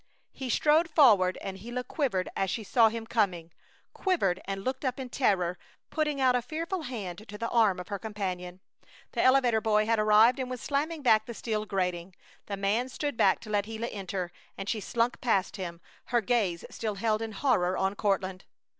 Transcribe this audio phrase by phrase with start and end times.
[0.31, 3.51] He strode forward, and Gila quivered as she saw him coming;
[3.93, 5.59] quivered and looked up in terror,
[5.91, 8.61] putting out a fearful hand to the arm of her companion.
[9.11, 12.15] The elevator boy had arrived and was slamming back the steel grating.
[12.47, 16.65] The man stood back to let Gila enter, and she slunk past him, her gaze
[16.71, 18.45] still held in horror on Courtland.